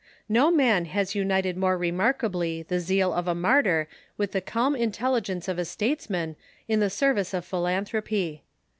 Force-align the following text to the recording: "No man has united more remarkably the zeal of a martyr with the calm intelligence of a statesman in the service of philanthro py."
"No 0.27 0.49
man 0.49 0.85
has 0.85 1.13
united 1.13 1.55
more 1.57 1.77
remarkably 1.77 2.63
the 2.63 2.79
zeal 2.79 3.13
of 3.13 3.27
a 3.27 3.35
martyr 3.35 3.87
with 4.17 4.31
the 4.31 4.41
calm 4.41 4.75
intelligence 4.75 5.47
of 5.47 5.59
a 5.59 5.63
statesman 5.65 6.37
in 6.67 6.79
the 6.79 6.89
service 6.89 7.35
of 7.35 7.45
philanthro 7.47 8.03
py." 8.03 8.41